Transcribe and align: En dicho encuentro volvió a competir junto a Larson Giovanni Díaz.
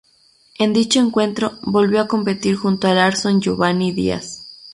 En 0.57 0.73
dicho 0.73 0.99
encuentro 0.99 1.59
volvió 1.61 2.01
a 2.01 2.07
competir 2.07 2.55
junto 2.55 2.87
a 2.87 2.95
Larson 2.95 3.39
Giovanni 3.39 3.91
Díaz. 3.91 4.47